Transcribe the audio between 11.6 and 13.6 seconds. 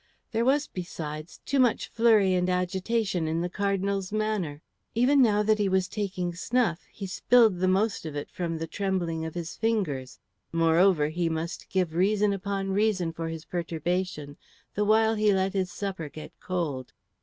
give reason upon reason for his